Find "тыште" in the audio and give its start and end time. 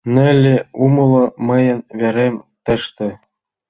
2.65-3.09